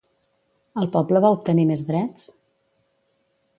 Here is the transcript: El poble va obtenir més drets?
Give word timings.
El 0.83 0.89
poble 0.95 1.21
va 1.27 1.31
obtenir 1.37 1.67
més 1.73 1.85
drets? 1.91 2.25